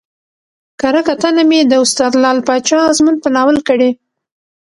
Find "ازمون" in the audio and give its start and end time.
2.89-3.15